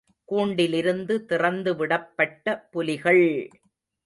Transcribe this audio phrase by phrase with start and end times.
[0.29, 3.23] கூண்டிலிருந்து திறந்து விடப்பட்ட புலிகள்!